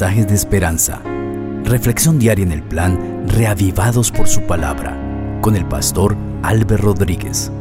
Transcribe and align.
de 0.00 0.34
esperanza. 0.34 1.02
Reflexión 1.64 2.18
diaria 2.18 2.42
en 2.46 2.52
el 2.52 2.62
plan 2.62 3.26
Reavivados 3.28 4.10
por 4.10 4.26
su 4.26 4.40
palabra 4.46 4.98
con 5.42 5.54
el 5.54 5.68
pastor 5.68 6.16
Álvaro 6.42 6.78
Rodríguez. 6.78 7.52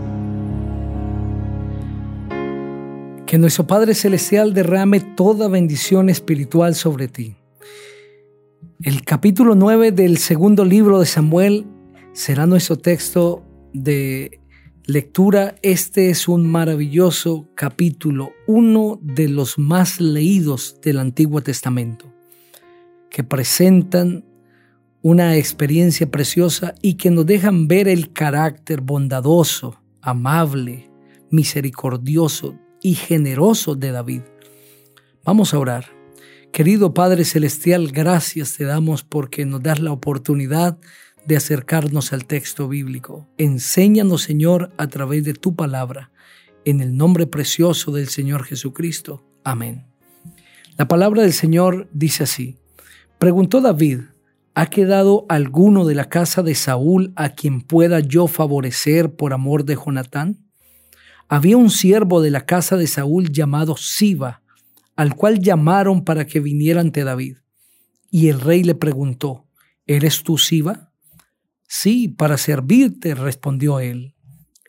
Que 3.26 3.38
nuestro 3.38 3.68
Padre 3.68 3.94
Celestial 3.96 4.54
derrame 4.54 5.02
toda 5.02 5.50
bendición 5.50 6.08
espiritual 6.08 6.74
sobre 6.74 7.10
ti. 7.10 7.36
El 8.82 9.04
capítulo 9.04 9.54
9 9.54 9.92
del 9.92 10.18
segundo 10.18 10.64
libro 10.64 11.02
de 11.02 11.08
Samuel 11.08 11.66
será 12.14 12.46
nuestro 12.46 12.78
texto 12.78 13.44
de 13.74 14.40
lectura. 14.86 15.56
Este 15.62 16.10
es 16.10 16.30
un 16.30 16.50
maravilloso 16.50 17.50
capítulo, 17.56 18.32
uno 18.48 19.00
de 19.02 19.28
los 19.28 19.60
más 19.60 20.00
leídos 20.00 20.80
del 20.82 21.00
Antiguo 21.00 21.42
Testamento, 21.42 22.11
que 23.12 23.24
presentan 23.24 24.26
una 25.04 25.36
experiencia 25.38 26.10
preciosa 26.10 26.74
y 26.82 26.96
que 26.96 27.12
nos 27.12 27.26
dejan 27.26 27.68
ver 27.68 27.88
el 27.88 28.14
carácter 28.14 28.82
bondadoso, 28.82 29.80
amable, 30.02 30.90
misericordioso 31.30 32.58
y 32.82 32.96
generoso 32.96 33.76
de 33.76 33.92
David. 33.92 34.22
Vamos 35.24 35.54
a 35.54 35.60
orar. 35.60 35.86
Querido 36.52 36.94
Padre 36.94 37.26
Celestial, 37.26 37.92
gracias 37.92 38.58
te 38.58 38.66
damos 38.66 39.04
porque 39.04 39.46
nos 39.46 39.62
das 39.62 39.80
la 39.80 39.92
oportunidad 39.92 40.78
de 41.26 41.38
acercarnos 41.38 42.14
al 42.14 42.26
texto 42.26 42.68
bíblico. 42.68 43.28
Enséñanos, 43.38 44.24
Señor, 44.24 44.72
a 44.78 44.88
través 44.88 45.24
de 45.24 45.34
tu 45.34 45.56
palabra, 45.56 46.12
en 46.66 46.82
el 46.82 46.98
nombre 46.98 47.28
precioso 47.28 47.92
del 47.92 48.08
Señor 48.08 48.44
Jesucristo. 48.44 49.24
Amén. 49.44 49.86
La 50.78 50.88
palabra 50.88 51.22
del 51.22 51.34
Señor 51.34 51.90
dice 51.94 52.24
así. 52.24 52.61
Preguntó 53.22 53.62
David, 53.62 54.00
¿ha 54.56 54.66
quedado 54.72 55.28
alguno 55.30 55.86
de 55.86 55.94
la 55.94 56.10
casa 56.10 56.42
de 56.42 56.56
Saúl 56.56 57.14
a 57.16 57.36
quien 57.36 57.62
pueda 57.62 58.00
yo 58.00 58.26
favorecer 58.26 59.16
por 59.16 59.32
amor 59.32 59.64
de 59.64 59.76
Jonatán? 59.76 60.50
Había 61.30 61.56
un 61.56 61.70
siervo 61.70 62.24
de 62.24 62.32
la 62.32 62.48
casa 62.48 62.78
de 62.78 62.88
Saúl 62.88 63.32
llamado 63.32 63.78
Siba, 63.78 64.42
al 64.96 65.16
cual 65.16 65.40
llamaron 65.40 66.04
para 66.04 66.26
que 66.26 66.40
viniera 66.40 66.82
ante 66.82 67.04
David. 67.04 67.38
Y 68.10 68.30
el 68.30 68.42
rey 68.42 68.64
le 68.64 68.74
preguntó, 68.74 69.46
¿eres 69.86 70.24
tú 70.24 70.40
Siba? 70.40 70.92
Sí, 71.68 72.08
para 72.08 72.40
servirte, 72.40 73.14
respondió 73.14 73.80
él. 73.80 74.16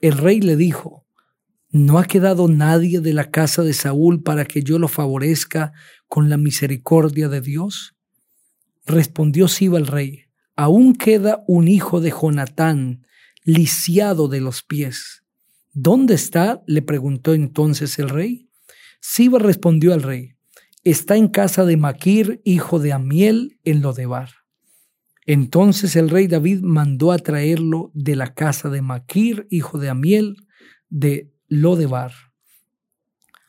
El 0.03 0.19
rey 0.19 0.42
le 0.42 0.56
dijo, 0.56 1.06
¿no 1.70 1.98
ha 1.98 2.05
quedado 2.05 2.48
nadie 2.48 3.00
de 3.00 3.14
la 3.14 3.30
casa 3.30 3.62
de 3.62 3.73
Saúl 3.73 4.23
para 4.23 4.45
que 4.45 4.62
yo 4.62 4.78
lo 4.78 4.89
favorezca 4.89 5.73
con 6.06 6.28
la 6.28 6.36
misericordia 6.36 7.30
de 7.30 7.41
Dios? 7.41 7.97
Respondió 8.85 9.49
Siba 9.49 9.79
el 9.79 9.87
rey, 9.87 10.25
aún 10.57 10.95
queda 10.95 11.45
un 11.47 11.69
hijo 11.69 12.01
de 12.01 12.11
Jonatán, 12.11 13.07
lisiado 13.45 14.29
de 14.29 14.41
los 14.41 14.63
pies. 14.63 15.23
¿Dónde 15.73 16.15
está? 16.15 16.63
le 16.67 16.83
preguntó 16.83 17.35
entonces 17.35 17.99
el 17.99 18.09
rey. 18.09 18.49
Siba 19.01 19.39
respondió 19.39 19.95
al 19.95 20.03
rey, 20.03 20.35
está 20.85 21.17
en 21.17 21.29
casa 21.29 21.65
de 21.65 21.77
Maquir, 21.77 22.41
hijo 22.45 22.79
de 22.79 22.93
Amiel, 22.93 23.59
en 23.65 23.83
Lodebar. 23.83 24.31
Entonces 25.27 25.97
el 25.97 26.11
rey 26.11 26.27
David 26.27 26.61
mandó 26.63 27.13
a 27.13 27.19
traerlo 27.19 27.91
de 27.95 28.17
la 28.17 28.35
casa 28.35 28.69
de 28.69 28.83
Maquir, 28.83 29.47
hijo 29.51 29.79
de 29.79 29.89
Amiel, 29.89 30.37
de 30.89 31.33
Lodebar. 31.49 32.13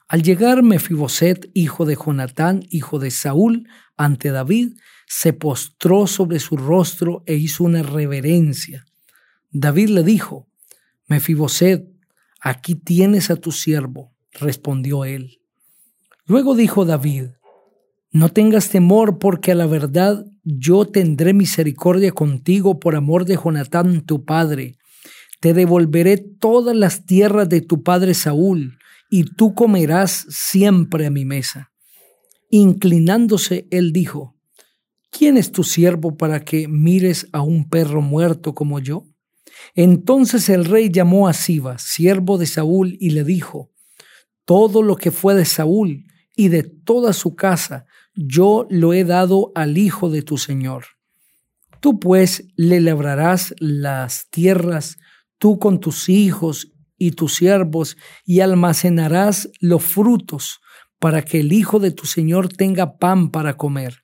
Al 0.08 0.22
llegar 0.22 0.64
Mefiboset, 0.64 1.50
hijo 1.54 1.86
de 1.86 1.96
Jonatán, 1.96 2.66
hijo 2.70 3.00
de 3.00 3.12
Saúl, 3.12 3.68
ante 3.98 4.30
David, 4.32 4.74
se 5.08 5.34
postró 5.34 6.08
sobre 6.08 6.40
su 6.40 6.58
rostro 6.58 7.24
e 7.26 7.36
hizo 7.36 7.64
una 7.64 7.84
reverencia. 7.84 8.86
David 9.52 9.90
le 9.90 10.04
dijo, 10.04 10.48
Mefiboset, 11.08 11.88
aquí 12.42 12.76
tienes 12.76 13.30
a 13.30 13.36
tu 13.36 13.52
siervo, 13.52 14.14
respondió 14.32 15.06
él. 15.06 15.40
Luego 16.26 16.56
dijo 16.56 16.86
David, 16.86 17.28
no 18.12 18.30
tengas 18.30 18.70
temor, 18.70 19.18
porque 19.18 19.52
a 19.52 19.56
la 19.56 19.66
verdad 19.66 20.26
yo 20.44 20.86
tendré 20.86 21.34
misericordia 21.34 22.12
contigo 22.12 22.80
por 22.80 22.96
amor 22.96 23.26
de 23.26 23.38
Jonatán 23.44 24.06
tu 24.06 24.24
padre. 24.24 24.76
Te 25.40 25.54
devolveré 25.54 26.18
todas 26.18 26.76
las 26.76 27.06
tierras 27.06 27.50
de 27.50 27.62
tu 27.62 27.82
padre 27.82 28.14
Saúl, 28.14 28.78
y 29.16 29.26
tú 29.26 29.54
comerás 29.54 30.26
siempre 30.30 31.06
a 31.06 31.12
mi 31.12 31.24
mesa. 31.24 31.72
Inclinándose, 32.50 33.68
él 33.70 33.94
dijo, 33.94 34.36
¿quién 35.12 35.38
es 35.38 35.52
tu 35.52 35.64
siervo 35.64 36.18
para 36.18 36.44
que 36.44 36.68
mires 36.68 37.28
a 37.32 37.44
un 37.44 37.70
perro 37.70 38.02
muerto 38.02 38.56
como 38.56 38.80
yo? 38.80 39.06
Entonces 39.76 40.50
el 40.50 40.66
rey 40.66 40.90
llamó 40.90 41.28
a 41.28 41.34
Siba, 41.34 41.78
siervo 41.78 42.40
de 42.40 42.48
Saúl, 42.48 42.98
y 43.00 43.12
le 43.12 43.24
dijo, 43.24 43.70
todo 44.46 44.82
lo 44.82 44.96
que 44.96 45.12
fue 45.12 45.36
de 45.36 45.46
Saúl 45.46 46.06
y 46.36 46.48
de 46.48 46.64
toda 46.64 47.14
su 47.14 47.36
casa, 47.36 47.86
yo 48.16 48.66
lo 48.72 48.94
he 48.94 49.04
dado 49.04 49.52
al 49.54 49.78
hijo 49.78 50.10
de 50.10 50.24
tu 50.24 50.40
Señor. 50.40 50.86
Tú 51.82 52.00
pues 52.00 52.48
le 52.56 52.82
labrarás 52.82 53.54
las 53.60 54.28
tierras, 54.32 54.98
tú 55.38 55.60
con 55.60 55.80
tus 55.80 56.10
hijos 56.10 56.73
y 56.98 57.12
tus 57.12 57.36
siervos, 57.36 57.98
y 58.26 58.40
almacenarás 58.40 59.50
los 59.60 59.84
frutos, 59.84 60.62
para 61.00 61.24
que 61.24 61.40
el 61.40 61.52
hijo 61.52 61.80
de 61.80 61.92
tu 61.92 62.06
Señor 62.06 62.50
tenga 62.50 62.98
pan 62.98 63.30
para 63.30 63.58
comer. 63.58 64.04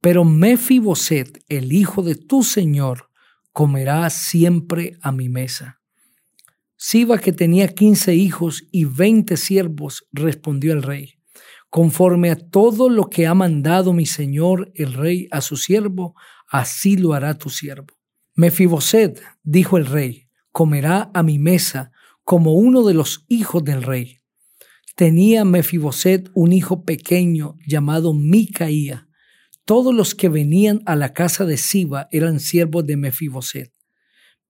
Pero 0.00 0.24
Mefiboset, 0.24 1.42
el 1.48 1.72
hijo 1.72 2.02
de 2.02 2.14
tu 2.14 2.42
Señor, 2.42 3.10
comerá 3.52 4.08
siempre 4.10 4.98
a 5.02 5.12
mi 5.12 5.28
mesa. 5.28 5.80
Siba, 6.76 7.18
que 7.18 7.32
tenía 7.32 7.68
quince 7.68 8.14
hijos 8.14 8.64
y 8.70 8.84
veinte 8.84 9.36
siervos, 9.36 10.06
respondió 10.12 10.72
el 10.72 10.82
rey 10.82 11.14
conforme 11.74 12.30
a 12.30 12.36
todo 12.36 12.88
lo 12.88 13.10
que 13.10 13.26
ha 13.26 13.34
mandado 13.34 13.92
mi 13.92 14.06
señor 14.06 14.70
el 14.76 14.92
rey 14.92 15.26
a 15.32 15.40
su 15.40 15.56
siervo, 15.56 16.14
así 16.46 16.96
lo 16.96 17.14
hará 17.14 17.34
tu 17.34 17.50
siervo. 17.50 17.88
Mefiboset, 18.36 19.20
dijo 19.42 19.76
el 19.76 19.86
rey, 19.86 20.28
comerá 20.52 21.10
a 21.12 21.24
mi 21.24 21.40
mesa 21.40 21.90
como 22.24 22.54
uno 22.54 22.82
de 22.82 22.94
los 22.94 23.24
hijos 23.28 23.62
del 23.64 23.82
rey. 23.82 24.18
Tenía 24.96 25.44
Mefiboset 25.44 26.30
un 26.34 26.52
hijo 26.52 26.84
pequeño 26.84 27.56
llamado 27.66 28.14
Micaía. 28.14 29.08
Todos 29.64 29.94
los 29.94 30.14
que 30.14 30.28
venían 30.28 30.82
a 30.86 30.96
la 30.96 31.12
casa 31.12 31.44
de 31.44 31.56
Siba 31.56 32.08
eran 32.10 32.40
siervos 32.40 32.86
de 32.86 32.96
Mefiboset. 32.96 33.72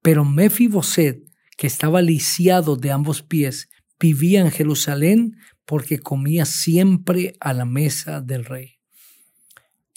Pero 0.03 0.25
Mefiboset, 0.25 1.23
que 1.57 1.67
estaba 1.67 2.03
lisiado 2.03 2.77
de 2.77 2.91
ambos 2.91 3.23
pies, 3.23 3.69
vivía 3.99 4.41
en 4.41 4.51
Jerusalén 4.51 5.37
porque 5.65 5.99
comía 5.99 6.45
siempre 6.45 7.35
a 7.41 7.53
la 7.55 7.65
mesa 7.65 8.21
del 8.21 8.45
rey. 8.45 8.73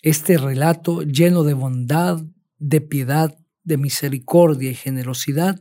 Este 0.01 0.37
relato 0.37 1.01
lleno 1.01 1.43
de 1.43 1.53
bondad, 1.53 2.23
de 2.57 2.81
piedad, 2.81 3.37
de 3.63 3.77
misericordia 3.77 4.71
y 4.71 4.75
generosidad, 4.75 5.59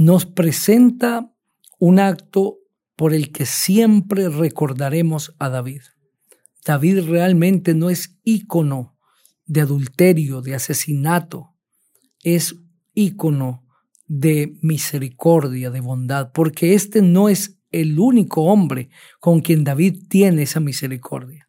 nos 0.00 0.24
presenta 0.24 1.30
un 1.78 1.98
acto 1.98 2.56
por 2.96 3.12
el 3.12 3.32
que 3.32 3.44
siempre 3.44 4.30
recordaremos 4.30 5.36
a 5.38 5.50
David. 5.50 5.82
David 6.64 7.00
realmente 7.06 7.74
no 7.74 7.90
es 7.90 8.18
ícono 8.24 8.96
de 9.44 9.60
adulterio, 9.60 10.40
de 10.40 10.54
asesinato, 10.54 11.54
es 12.22 12.56
ícono 12.94 13.66
de 14.06 14.54
misericordia, 14.62 15.70
de 15.70 15.80
bondad, 15.80 16.32
porque 16.32 16.72
este 16.72 17.02
no 17.02 17.28
es 17.28 17.58
el 17.70 17.98
único 17.98 18.44
hombre 18.44 18.88
con 19.20 19.42
quien 19.42 19.64
David 19.64 20.04
tiene 20.08 20.44
esa 20.44 20.60
misericordia. 20.60 21.46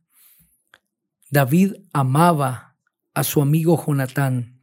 David 1.29 1.75
amaba 1.93 2.75
a 3.13 3.23
su 3.23 3.41
amigo 3.41 3.81
Jonatán. 3.81 4.59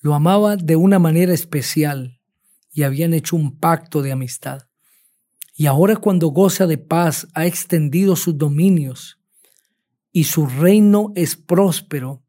Lo 0.00 0.14
amaba 0.14 0.56
de 0.56 0.76
una 0.76 0.98
manera 0.98 1.32
especial 1.32 2.17
y 2.78 2.84
habían 2.84 3.12
hecho 3.12 3.34
un 3.34 3.58
pacto 3.58 4.02
de 4.02 4.12
amistad. 4.12 4.68
Y 5.56 5.66
ahora 5.66 5.96
cuando 5.96 6.28
goza 6.28 6.68
de 6.68 6.78
paz 6.78 7.26
ha 7.34 7.44
extendido 7.44 8.14
sus 8.14 8.38
dominios 8.38 9.18
y 10.12 10.22
su 10.22 10.46
reino 10.46 11.10
es 11.16 11.34
próspero, 11.34 12.22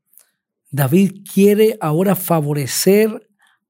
David 0.72 1.22
quiere 1.32 1.78
ahora 1.80 2.16
favorecer 2.16 3.30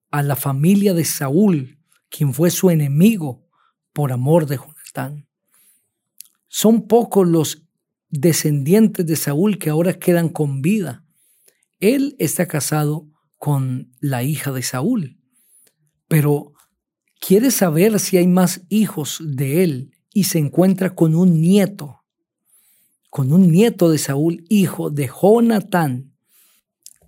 a 0.10 0.24
la 0.24 0.38
familia 0.38 0.94
de 0.94 1.04
Saúl, 1.04 1.82
quien 2.08 2.34
fue 2.34 2.50
su 2.50 2.70
enemigo, 2.70 3.46
por 3.92 4.14
amor 4.14 4.46
de 4.46 4.56
Jonatán. 4.56 5.28
Son 6.48 6.88
pocos 6.88 7.28
los 7.28 7.68
descendientes 8.10 9.06
de 9.06 9.18
Saúl 9.18 9.60
que 9.60 9.70
ahora 9.70 10.00
quedan 10.00 10.30
con 10.30 10.62
vida. 10.62 11.04
Él 11.82 12.16
está 12.20 12.48
casado 12.48 13.10
con 13.38 13.92
la 14.00 14.24
hija 14.24 14.54
de 14.54 14.64
Saúl, 14.64 15.20
pero 16.08 16.54
quiere 17.20 17.52
saber 17.52 18.00
si 18.00 18.18
hay 18.18 18.28
más 18.28 18.62
hijos 18.70 19.22
de 19.24 19.64
él 19.64 19.92
y 20.14 20.26
se 20.26 20.40
encuentra 20.40 20.96
con 20.96 21.16
un 21.16 21.42
nieto. 21.42 21.98
con 23.12 23.34
un 23.34 23.52
nieto 23.52 23.90
de 23.90 23.98
Saúl, 23.98 24.46
hijo 24.50 24.92
de 24.92 25.10
Jonatán. 25.10 26.14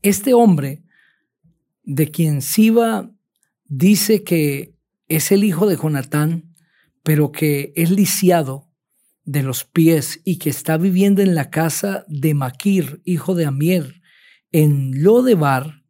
Este 0.02 0.34
hombre, 0.34 0.84
de 1.84 2.10
quien 2.10 2.42
Siba 2.42 3.12
dice 3.66 4.24
que 4.24 4.74
es 5.08 5.31
el 5.31 5.44
hijo 5.44 5.68
de 5.68 5.78
Jonatán, 5.78 6.56
pero 7.04 7.31
que 7.31 7.72
es 7.75 7.92
lisiado 7.92 8.68
de 9.25 9.44
los 9.44 9.63
pies 9.63 10.22
y 10.24 10.38
que 10.38 10.50
está 10.50 10.78
viviendo 10.78 11.22
en 11.22 11.36
la 11.36 11.52
casa 11.52 12.04
de 12.08 12.34
Maquir, 12.34 13.02
hijo 13.06 13.36
de 13.36 13.46
Amier, 13.46 14.02
en 14.52 15.04
Lodebar, 15.04 15.84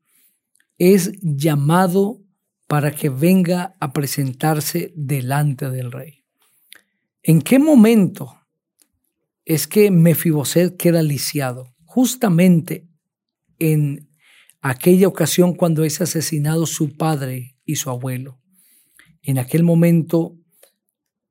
es 0.78 1.14
llamado 1.22 2.21
para 2.72 2.94
que 2.94 3.10
venga 3.10 3.76
a 3.82 3.92
presentarse 3.92 4.94
delante 4.96 5.70
del 5.70 5.92
rey. 5.92 6.24
¿En 7.22 7.42
qué 7.42 7.60
momento 7.60 8.34
es 9.44 9.68
que 9.68 9.92
Mefiboset 9.92 10.78
queda 10.78 11.04
lisiado? 11.04 11.76
Justamente 11.84 12.88
en 13.60 14.08
aquella 14.62 15.10
ocasión 15.10 15.54
cuando 15.54 15.84
es 15.84 16.00
asesinado 16.00 16.66
su 16.66 16.96
padre 16.96 17.58
y 17.66 17.76
su 17.76 17.90
abuelo. 17.90 18.40
En 19.22 19.38
aquel 19.38 19.64
momento 19.64 20.38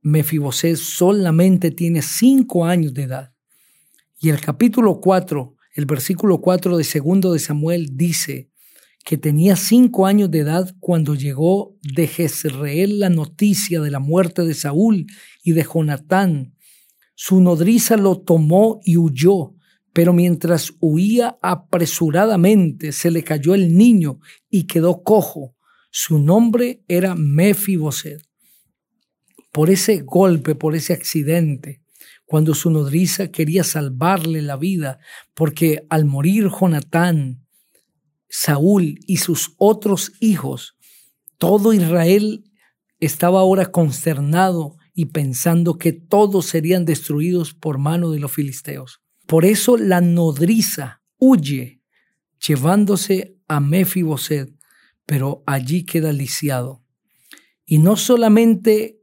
Mefiboset 0.03 0.77
solamente 0.77 1.71
tiene 1.71 2.03
cinco 2.03 2.67
años 2.67 2.93
de 2.93 3.05
edad. 3.05 3.33
Y 4.21 4.29
el 4.29 4.43
capítulo 4.43 5.01
4, 5.01 5.57
el 5.77 5.87
versículo 5.87 6.43
4 6.43 6.77
de 6.77 6.85
segundo 6.85 7.33
de 7.33 7.39
Samuel 7.39 7.97
dice 7.97 8.50
que 9.11 9.19
tenía 9.19 9.57
cinco 9.57 10.07
años 10.07 10.31
de 10.31 10.39
edad 10.39 10.73
cuando 10.79 11.17
llegó 11.17 11.77
de 11.83 12.07
Jezreel 12.07 13.01
la 13.01 13.11
noticia 13.11 13.81
de 13.81 13.91
la 13.91 13.99
muerte 13.99 14.45
de 14.45 14.55
Saúl 14.55 15.07
y 15.43 15.51
de 15.51 15.65
Jonatán. 15.65 16.55
Su 17.17 17.41
nodriza 17.41 17.97
lo 17.97 18.21
tomó 18.21 18.79
y 18.85 18.99
huyó, 18.99 19.57
pero 19.93 20.13
mientras 20.13 20.75
huía 20.79 21.41
apresuradamente 21.43 22.93
se 22.93 23.11
le 23.11 23.25
cayó 23.25 23.57
el 23.57 23.77
niño 23.77 24.21
y 24.49 24.69
quedó 24.69 25.03
cojo. 25.03 25.57
Su 25.91 26.21
nombre 26.21 26.85
era 26.87 27.17
Mefiboset 27.17 28.23
por 29.51 29.71
ese 29.71 30.03
golpe, 30.03 30.55
por 30.55 30.77
ese 30.77 30.93
accidente, 30.93 31.83
cuando 32.27 32.55
su 32.55 32.71
nodriza 32.71 33.33
quería 33.33 33.65
salvarle 33.65 34.41
la 34.41 34.57
vida, 34.57 35.01
porque 35.35 35.85
al 35.91 36.05
morir 36.05 36.49
Jonatán, 36.49 37.45
Saúl 38.31 39.01
y 39.07 39.19
sus 39.19 39.55
otros 39.59 40.13
hijos, 40.21 40.77
todo 41.37 41.73
Israel 41.73 42.45
estaba 43.01 43.41
ahora 43.41 43.67
consternado 43.67 44.77
y 44.95 45.07
pensando 45.07 45.79
que 45.79 45.93
todos 45.93 46.47
serían 46.47 46.85
destruidos 46.85 47.55
por 47.55 47.79
mano 47.79 48.11
de 48.11 48.21
los 48.21 48.33
filisteos. 48.33 49.01
Por 49.27 49.45
eso 49.45 49.77
la 49.77 50.01
nodriza 50.01 51.03
huye, 51.19 51.83
llevándose 52.47 53.37
a 53.49 53.61
Mefiboset, 53.61 54.55
pero 55.07 55.43
allí 55.47 55.85
queda 55.85 56.13
lisiado. 56.13 56.85
Y 57.65 57.79
no 57.79 57.97
solamente 57.97 59.01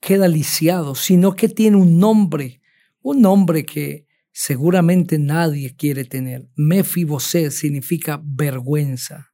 queda 0.00 0.28
lisiado, 0.28 0.94
sino 0.94 1.34
que 1.34 1.48
tiene 1.48 1.76
un 1.76 1.98
nombre, 1.98 2.60
un 3.02 3.22
nombre 3.22 3.64
que 3.64 4.07
seguramente 4.40 5.18
nadie 5.18 5.74
quiere 5.74 6.04
tener. 6.04 6.48
Mefiboset 6.54 7.50
significa 7.50 8.22
vergüenza. 8.24 9.32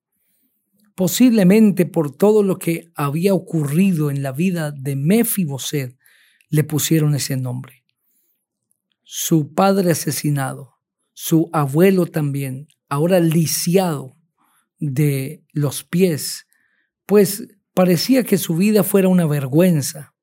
Posiblemente 0.94 1.84
por 1.84 2.16
todo 2.16 2.42
lo 2.42 2.58
que 2.58 2.90
había 2.94 3.34
ocurrido 3.34 4.10
en 4.10 4.22
la 4.22 4.32
vida 4.32 4.70
de 4.70 4.96
Mefiboset, 4.96 5.98
le 6.48 6.64
pusieron 6.64 7.14
ese 7.14 7.36
nombre. 7.36 7.84
Su 9.02 9.52
padre 9.52 9.90
asesinado, 9.90 10.76
su 11.12 11.50
abuelo 11.52 12.06
también, 12.06 12.68
ahora 12.88 13.20
lisiado 13.20 14.16
de 14.78 15.44
los 15.52 15.84
pies, 15.84 16.46
pues 17.04 17.46
parecía 17.74 18.24
que 18.24 18.38
su 18.38 18.56
vida 18.56 18.82
fuera 18.82 19.08
una 19.08 19.26
vergüenza 19.26 20.14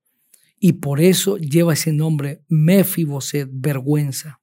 y 0.60 0.74
por 0.74 1.02
eso 1.02 1.38
lleva 1.38 1.74
ese 1.74 1.94
nombre 1.94 2.44
Mefiboset, 2.48 3.48
vergüenza. 3.52 4.41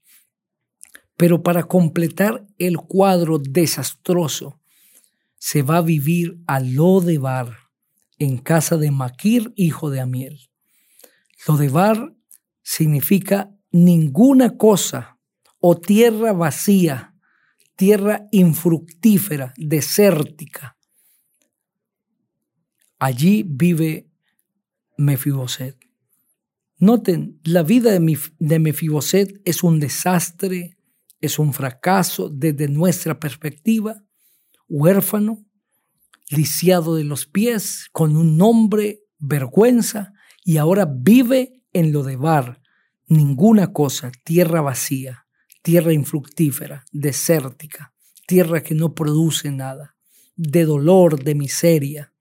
Pero 1.18 1.42
para 1.42 1.64
completar 1.64 2.46
el 2.56 2.78
cuadro 2.78 3.38
desastroso, 3.38 4.58
se 5.36 5.60
va 5.62 5.78
a 5.78 5.82
vivir 5.82 6.40
a 6.46 6.60
Lodebar, 6.60 7.54
en 8.18 8.38
casa 8.38 8.76
de 8.76 8.90
Maquir, 8.90 9.52
hijo 9.54 9.90
de 9.90 10.00
Amiel. 10.00 10.50
Lodebar 11.46 12.14
significa 12.62 13.54
ninguna 13.70 14.56
cosa 14.56 15.18
o 15.60 15.76
tierra 15.76 16.32
vacía, 16.32 17.14
tierra 17.76 18.26
infructífera, 18.32 19.54
desértica. 19.56 20.76
Allí 22.98 23.44
vive 23.46 24.08
Mefiboset. 24.96 25.76
Noten, 26.78 27.40
la 27.42 27.62
vida 27.64 27.90
de, 27.90 28.58
Mefiboset 28.58 29.40
es 29.44 29.64
un 29.64 29.80
desastre, 29.80 30.77
es 31.20 31.38
un 31.38 31.52
fracaso 31.52 32.28
desde 32.28 32.68
nuestra 32.68 33.18
perspectiva, 33.18 34.04
huérfano, 34.68 35.44
lisiado 36.30 36.94
de 36.94 37.04
los 37.04 37.26
pies, 37.26 37.88
con 37.92 38.16
un 38.16 38.36
nombre, 38.36 39.00
vergüenza, 39.18 40.12
y 40.44 40.58
ahora 40.58 40.86
vive 40.90 41.62
en 41.72 41.92
lo 41.92 42.02
de 42.02 42.16
Bar, 42.16 42.60
ninguna 43.06 43.72
cosa, 43.72 44.12
tierra 44.24 44.60
vacía, 44.60 45.26
tierra 45.62 45.92
infructífera, 45.92 46.84
desértica, 46.92 47.92
tierra 48.26 48.62
que 48.62 48.74
no 48.74 48.94
produce 48.94 49.50
nada, 49.50 49.96
de 50.36 50.64
dolor, 50.64 51.22
de 51.22 51.34
miseria. 51.34 52.12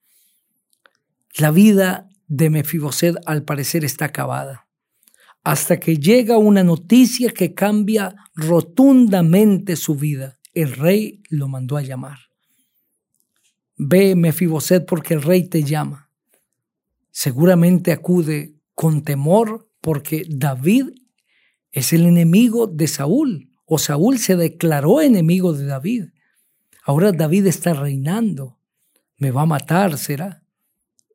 La 1.37 1.51
vida 1.51 2.09
de 2.27 2.49
Mefiboset 2.49 3.15
al 3.25 3.43
parecer 3.43 3.85
está 3.85 4.05
acabada. 4.05 4.66
Hasta 5.47 5.79
que 5.79 5.95
llega 5.95 6.37
una 6.37 6.61
noticia 6.61 7.31
que 7.31 7.53
cambia 7.53 8.13
rotundamente 8.35 9.77
su 9.77 9.95
vida. 9.95 10.37
El 10.53 10.73
rey 10.73 11.23
lo 11.29 11.47
mandó 11.47 11.77
a 11.77 11.81
llamar. 11.81 12.17
Ve, 13.77 14.17
Mefiboset, 14.17 14.85
porque 14.85 15.13
el 15.13 15.21
rey 15.21 15.47
te 15.47 15.63
llama. 15.63 16.11
Seguramente 17.11 17.93
acude 17.93 18.55
con 18.75 19.05
temor 19.05 19.71
porque 19.79 20.25
David 20.27 20.89
es 21.71 21.93
el 21.93 22.05
enemigo 22.05 22.67
de 22.67 22.87
Saúl, 22.87 23.49
o 23.63 23.77
Saúl 23.77 24.19
se 24.19 24.35
declaró 24.35 24.99
enemigo 24.99 25.53
de 25.53 25.65
David. 25.65 26.07
Ahora 26.83 27.13
David 27.13 27.47
está 27.47 27.73
reinando. 27.73 28.59
Me 29.15 29.31
va 29.31 29.43
a 29.43 29.45
matar, 29.45 29.97
será. 29.97 30.43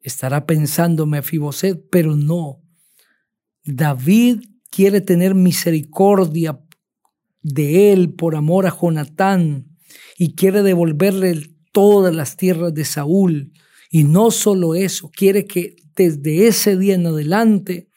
Estará 0.01 0.47
pensando 0.47 1.05
Mefiboset, 1.05 1.85
pero 1.91 2.17
no. 2.17 2.62
David 3.65 4.41
quiere 4.71 5.01
tener 5.01 5.35
misericordia 5.35 6.61
de 7.43 7.93
él 7.93 8.15
por 8.15 8.37
amor 8.37 8.67
a 8.67 8.77
Jonatán 8.77 9.77
y 10.17 10.35
quiere 10.35 10.63
devolverle 10.63 11.51
todas 11.73 12.15
las 12.15 12.37
tierras 12.37 12.75
de 12.75 12.85
Saúl. 12.85 13.53
Y 13.91 14.05
no 14.05 14.31
solo 14.31 14.75
eso, 14.75 15.11
quiere 15.11 15.47
que 15.47 15.77
desde 15.95 16.47
ese 16.47 16.77
día 16.77 16.95
en 16.95 17.07
adelante 17.07 17.89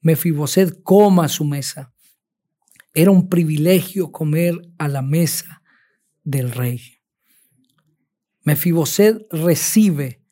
Mefiboset 0.00 0.82
coma 0.82 1.26
a 1.26 1.28
su 1.28 1.44
mesa. 1.44 1.92
Era 2.94 3.10
un 3.10 3.28
privilegio 3.28 4.10
comer 4.10 4.60
a 4.78 4.88
la 4.88 5.02
mesa 5.02 5.62
del 6.24 6.50
rey. 6.50 6.80
Mefiboset 8.44 9.24
recibe 9.30 10.22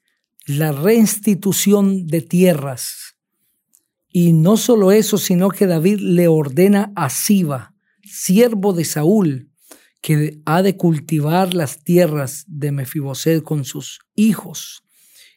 la 0.46 0.72
reinstitución 0.72 2.06
de 2.06 2.22
tierras. 2.22 3.16
Y 4.12 4.32
no 4.32 4.56
solo 4.56 4.90
eso, 4.90 5.18
sino 5.18 5.50
que 5.50 5.66
David 5.66 6.00
le 6.00 6.26
ordena 6.26 6.92
a 6.96 7.10
Siba, 7.10 7.74
siervo 8.02 8.72
de 8.72 8.84
Saúl, 8.84 9.50
que 10.00 10.40
ha 10.46 10.62
de 10.62 10.76
cultivar 10.76 11.54
las 11.54 11.84
tierras 11.84 12.44
de 12.48 12.72
Mefiboset 12.72 13.42
con 13.42 13.64
sus 13.64 14.00
hijos 14.16 14.82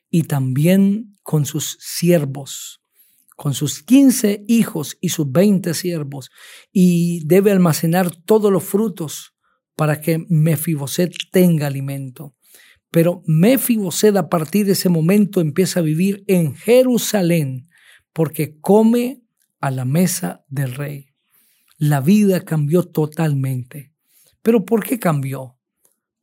y 0.09 0.23
también 0.23 1.15
con 1.21 1.45
sus 1.45 1.77
siervos, 1.79 2.81
con 3.35 3.53
sus 3.53 3.83
quince 3.83 4.43
hijos 4.47 4.97
y 5.01 5.09
sus 5.09 5.31
veinte 5.31 5.73
siervos, 5.73 6.31
y 6.71 7.25
debe 7.25 7.51
almacenar 7.51 8.15
todos 8.25 8.51
los 8.51 8.63
frutos 8.63 9.33
para 9.75 10.01
que 10.01 10.25
Mefiboset 10.29 11.13
tenga 11.31 11.67
alimento. 11.67 12.35
Pero 12.89 13.21
Mefiboset 13.25 14.15
a 14.15 14.29
partir 14.29 14.65
de 14.65 14.73
ese 14.73 14.89
momento 14.89 15.41
empieza 15.41 15.79
a 15.79 15.83
vivir 15.83 16.23
en 16.27 16.55
Jerusalén 16.55 17.69
porque 18.13 18.59
come 18.59 19.23
a 19.59 19.71
la 19.71 19.85
mesa 19.85 20.45
del 20.47 20.75
rey. 20.75 21.07
La 21.77 21.99
vida 21.99 22.41
cambió 22.41 22.83
totalmente. 22.83 23.93
¿Pero 24.41 24.65
por 24.65 24.83
qué 24.83 24.99
cambió? 24.99 25.57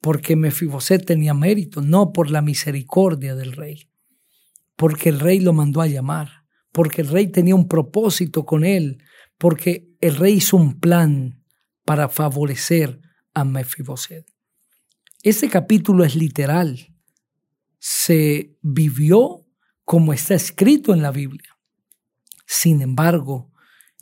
Porque 0.01 0.37
Mefiboset 0.37 1.05
tenía 1.05 1.35
mérito, 1.35 1.83
no 1.83 2.13
por 2.13 2.31
la 2.31 2.43
misericordia 2.43 3.35
del 3.35 3.53
rey. 3.53 3.91
Porque 4.77 5.11
el 5.11 5.21
rey 5.21 5.41
lo 5.41 5.53
mandó 5.53 5.83
a 5.83 5.87
llamar, 5.87 6.47
porque 6.73 7.03
el 7.03 7.09
rey 7.09 7.27
tenía 7.27 7.55
un 7.55 7.69
propósito 7.69 8.47
con 8.47 8.65
él, 8.65 9.03
porque 9.37 9.91
el 10.01 10.17
rey 10.17 10.35
hizo 10.35 10.57
un 10.57 10.81
plan 10.81 11.43
para 11.85 12.09
favorecer 12.09 13.01
a 13.35 13.45
Mefiboset. 13.45 14.27
Este 15.23 15.51
capítulo 15.51 16.05
es 16.05 16.15
literal. 16.15 16.95
Se 17.79 18.57
vivió 18.63 19.47
como 19.85 20.13
está 20.13 20.35
escrito 20.35 20.95
en 20.95 21.03
la 21.03 21.11
Biblia. 21.11 21.60
Sin 22.53 22.83
embargo, 22.83 23.53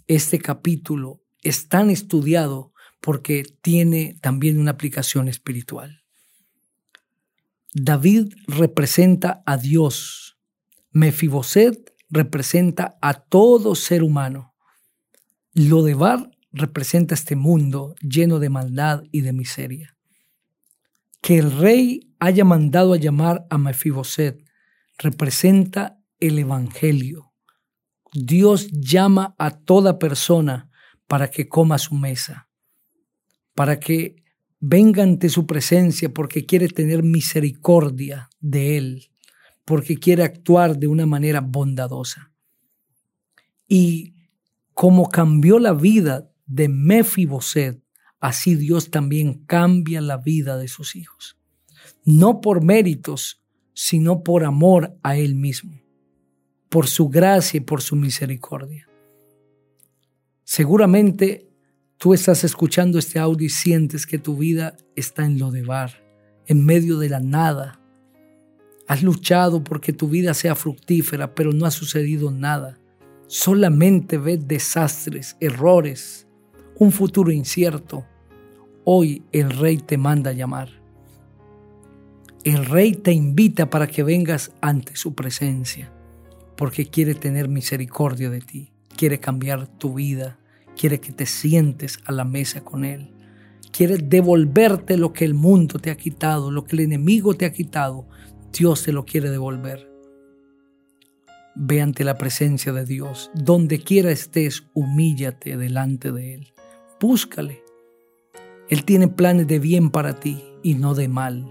este 0.06 0.38
capítulo 0.38 1.22
es 1.42 1.68
tan 1.68 1.90
estudiado 1.90 2.72
porque 3.02 3.42
tiene 3.60 4.16
también 4.22 4.58
una 4.58 4.70
aplicación 4.70 5.28
espiritual. 5.28 6.02
David 7.74 8.32
representa 8.46 9.42
a 9.44 9.58
Dios. 9.58 10.38
Mefiboset 10.92 11.94
representa 12.08 12.96
a 13.02 13.20
todo 13.20 13.74
ser 13.74 14.02
humano. 14.02 14.54
Lodebar 15.52 16.30
representa 16.50 17.14
este 17.14 17.36
mundo 17.36 17.96
lleno 18.00 18.38
de 18.38 18.48
maldad 18.48 19.02
y 19.12 19.20
de 19.20 19.34
miseria. 19.34 19.94
Que 21.20 21.36
el 21.36 21.52
rey 21.52 22.14
haya 22.18 22.46
mandado 22.46 22.94
a 22.94 22.96
llamar 22.96 23.46
a 23.50 23.58
Mefiboset 23.58 24.42
representa 24.96 26.00
el 26.18 26.38
Evangelio. 26.38 27.27
Dios 28.12 28.68
llama 28.72 29.34
a 29.38 29.50
toda 29.50 29.98
persona 29.98 30.70
para 31.06 31.30
que 31.30 31.48
coma 31.48 31.78
su 31.78 31.94
mesa, 31.94 32.48
para 33.54 33.78
que 33.80 34.22
venga 34.60 35.02
ante 35.02 35.28
su 35.28 35.46
presencia 35.46 36.12
porque 36.12 36.46
quiere 36.46 36.68
tener 36.68 37.02
misericordia 37.02 38.28
de 38.40 38.76
él, 38.76 39.10
porque 39.64 39.98
quiere 39.98 40.22
actuar 40.22 40.78
de 40.78 40.88
una 40.88 41.06
manera 41.06 41.40
bondadosa. 41.40 42.32
Y 43.66 44.14
como 44.74 45.08
cambió 45.08 45.58
la 45.58 45.72
vida 45.72 46.30
de 46.46 46.68
Mefiboset, 46.68 47.82
así 48.20 48.54
Dios 48.54 48.90
también 48.90 49.44
cambia 49.44 50.00
la 50.00 50.16
vida 50.16 50.56
de 50.56 50.68
sus 50.68 50.96
hijos. 50.96 51.36
No 52.04 52.40
por 52.40 52.64
méritos, 52.64 53.42
sino 53.74 54.22
por 54.22 54.44
amor 54.44 54.98
a 55.02 55.16
Él 55.16 55.34
mismo, 55.34 55.80
por 56.68 56.86
su 56.86 57.08
gracia 57.08 57.58
y 57.58 57.60
por 57.60 57.82
su 57.82 57.96
misericordia. 57.96 58.88
Seguramente 60.44 61.48
tú 61.98 62.14
estás 62.14 62.44
escuchando 62.44 62.98
este 62.98 63.18
audio 63.18 63.46
y 63.46 63.50
sientes 63.50 64.06
que 64.06 64.18
tu 64.18 64.36
vida 64.36 64.76
está 64.96 65.24
en 65.24 65.38
lo 65.38 65.50
de 65.50 65.62
bar, 65.62 66.02
en 66.46 66.64
medio 66.64 66.98
de 66.98 67.08
la 67.08 67.20
nada. 67.20 67.80
Has 68.86 69.02
luchado 69.02 69.62
porque 69.62 69.92
tu 69.92 70.08
vida 70.08 70.32
sea 70.32 70.54
fructífera, 70.54 71.34
pero 71.34 71.52
no 71.52 71.66
ha 71.66 71.70
sucedido 71.70 72.30
nada. 72.30 72.78
Solamente 73.26 74.16
ves 74.16 74.48
desastres, 74.48 75.36
errores, 75.40 76.26
un 76.78 76.92
futuro 76.92 77.30
incierto. 77.30 78.06
Hoy 78.84 79.22
el 79.32 79.50
rey 79.50 79.76
te 79.76 79.98
manda 79.98 80.30
a 80.30 80.34
llamar. 80.34 80.70
El 82.44 82.64
rey 82.64 82.94
te 82.94 83.12
invita 83.12 83.68
para 83.68 83.86
que 83.86 84.02
vengas 84.02 84.52
ante 84.62 84.96
su 84.96 85.14
presencia, 85.14 85.92
porque 86.58 86.86
quiere 86.86 87.14
tener 87.14 87.48
misericordia 87.48 88.30
de 88.30 88.40
ti, 88.40 88.72
quiere 88.96 89.20
cambiar 89.20 89.68
tu 89.78 89.94
vida, 89.94 90.40
quiere 90.76 90.98
que 90.98 91.12
te 91.12 91.24
sientes 91.24 92.00
a 92.04 92.10
la 92.10 92.24
mesa 92.24 92.64
con 92.64 92.84
él, 92.84 93.12
quiere 93.70 93.96
devolverte 93.96 94.96
lo 94.96 95.12
que 95.12 95.24
el 95.24 95.34
mundo 95.34 95.78
te 95.78 95.92
ha 95.92 95.96
quitado, 95.96 96.50
lo 96.50 96.64
que 96.64 96.74
el 96.74 96.80
enemigo 96.80 97.34
te 97.34 97.46
ha 97.46 97.52
quitado, 97.52 98.08
Dios 98.52 98.82
te 98.82 98.92
lo 98.92 99.04
quiere 99.04 99.30
devolver. 99.30 99.88
Ve 101.54 101.80
ante 101.80 102.02
la 102.02 102.18
presencia 102.18 102.72
de 102.72 102.84
Dios. 102.84 103.30
Donde 103.34 103.78
quiera 103.80 104.10
estés, 104.10 104.64
humíllate 104.74 105.56
delante 105.56 106.10
de 106.12 106.34
Él. 106.34 106.52
Búscale. 107.00 107.62
Él 108.68 108.84
tiene 108.84 109.06
planes 109.06 109.46
de 109.46 109.60
bien 109.60 109.90
para 109.90 110.18
ti 110.18 110.42
y 110.64 110.74
no 110.74 110.94
de 110.94 111.08
mal. 111.08 111.46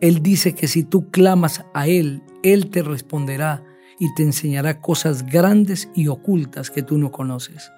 Él 0.00 0.22
dice 0.22 0.54
que 0.54 0.68
si 0.68 0.84
tú 0.84 1.10
clamas 1.10 1.64
a 1.74 1.86
Él, 1.86 2.22
Él 2.42 2.70
te 2.70 2.82
responderá 2.82 3.64
y 4.02 4.12
te 4.14 4.24
enseñará 4.24 4.80
cosas 4.80 5.24
grandes 5.24 5.88
y 5.94 6.08
ocultas 6.08 6.72
que 6.72 6.82
tú 6.82 6.98
no 6.98 7.12
conoces. 7.12 7.70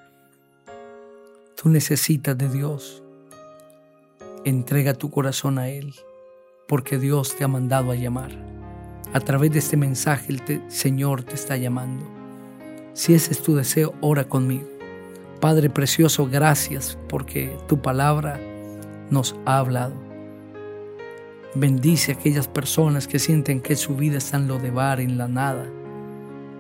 Tú 1.55 1.69
necesitas 1.69 2.39
de 2.39 2.49
Dios. 2.49 3.03
Entrega 4.47 4.95
tu 4.95 5.11
corazón 5.11 5.59
a 5.59 5.69
Él, 5.69 5.95
porque 6.67 6.99
Dios 6.99 7.37
te 7.37 7.45
ha 7.45 7.49
mandado 7.49 7.91
a 7.91 7.95
llamar. 7.95 8.31
A 9.13 9.21
través 9.21 9.53
de 9.53 9.59
este 9.59 9.77
mensaje 9.77 10.33
el 10.33 10.63
Señor 10.69 11.25
te 11.25 11.35
está 11.35 11.59
llamando. 11.59 12.07
Si 12.95 13.13
ese 13.13 13.33
es 13.33 13.43
tu 13.43 13.55
deseo, 13.55 13.93
ora 14.01 14.25
conmigo. 14.25 14.67
Padre 15.43 15.69
precioso, 15.69 16.27
gracias 16.27 16.97
porque 17.11 17.55
tu 17.69 17.83
palabra 17.83 18.41
nos 19.11 19.37
ha 19.45 19.59
hablado. 19.59 19.95
Bendice 21.55 22.13
a 22.13 22.15
aquellas 22.15 22.49
personas 22.49 23.07
que 23.07 23.19
sienten 23.19 23.61
que 23.61 23.77
su 23.77 23.95
vida 23.95 24.17
está 24.17 24.39
en 24.39 24.49
lo 24.49 24.59
de 24.59 24.71
bar, 24.71 25.01
en 25.01 25.19
la 25.19 25.29
nada, 25.29 25.67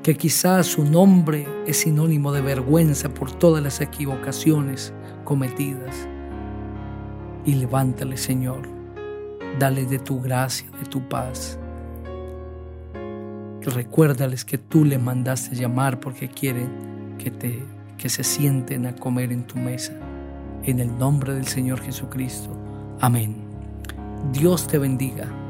que 0.04 0.16
quizás 0.16 0.66
su 0.66 0.84
nombre 0.84 1.49
es 1.66 1.78
sinónimo 1.78 2.30
de 2.30 2.42
vergüenza 2.42 3.08
por 3.08 3.32
todas 3.32 3.61
las 3.61 3.80
equivocaciones 3.80 4.92
cometidas. 5.25 6.06
Y 7.44 7.54
levántale, 7.54 8.16
Señor, 8.16 8.68
dale 9.58 9.87
de 9.87 9.99
tu 9.99 10.20
gracia, 10.20 10.70
de 10.78 10.87
tu 10.88 11.08
paz 11.08 11.58
recuérdales 13.70 14.44
que 14.44 14.58
tú 14.58 14.84
le 14.84 14.99
mandaste 14.99 15.56
llamar 15.56 16.00
porque 16.00 16.28
quieren 16.28 17.16
que, 17.18 17.30
te, 17.30 17.62
que 17.96 18.08
se 18.08 18.25
sienten 18.25 18.87
a 18.87 18.94
comer 18.94 19.32
en 19.32 19.46
tu 19.46 19.58
mesa. 19.58 19.92
En 20.62 20.80
el 20.80 20.96
nombre 20.99 21.34
del 21.34 21.46
Señor 21.46 21.80
Jesucristo. 21.80 22.50
Amén. 23.00 23.37
Dios 24.32 24.66
te 24.66 24.78
bendiga. 24.78 25.43